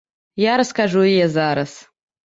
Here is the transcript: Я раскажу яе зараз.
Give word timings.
Я 0.43 0.53
раскажу 0.61 1.05
яе 1.13 1.27
зараз. 1.37 1.81